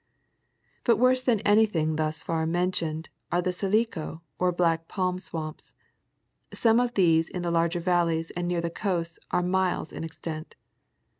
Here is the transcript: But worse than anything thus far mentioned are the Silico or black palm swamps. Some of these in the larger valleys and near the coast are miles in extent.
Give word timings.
But 0.83 0.97
worse 0.97 1.21
than 1.21 1.41
anything 1.41 1.95
thus 1.95 2.23
far 2.23 2.47
mentioned 2.47 3.09
are 3.31 3.39
the 3.39 3.51
Silico 3.51 4.21
or 4.39 4.51
black 4.51 4.87
palm 4.87 5.19
swamps. 5.19 5.73
Some 6.51 6.79
of 6.79 6.95
these 6.95 7.29
in 7.29 7.43
the 7.43 7.51
larger 7.51 7.79
valleys 7.79 8.31
and 8.31 8.47
near 8.47 8.61
the 8.61 8.71
coast 8.71 9.19
are 9.29 9.43
miles 9.43 9.91
in 9.93 10.03
extent. 10.03 10.55